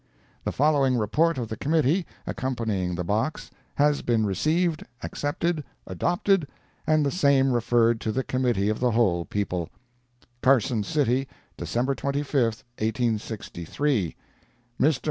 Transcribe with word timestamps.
The 0.45 0.51
following 0.51 0.97
report 0.97 1.37
of 1.37 1.47
the 1.49 1.55
committee, 1.55 2.07
accompanying 2.25 2.95
the 2.95 3.03
box, 3.03 3.51
has 3.75 4.01
been 4.01 4.25
received, 4.25 4.83
accepted, 5.03 5.63
adopted, 5.85 6.47
and 6.87 7.05
the 7.05 7.11
same 7.11 7.51
referred 7.51 8.01
to 8.01 8.11
the 8.11 8.23
Committee 8.23 8.67
of 8.69 8.79
the 8.79 8.89
Whole 8.89 9.25
people: 9.25 9.69
CARSON 10.41 10.83
City, 10.85 11.27
December 11.55 11.93
25, 11.93 12.33
1863. 12.79 14.15
Mr. 14.79 14.99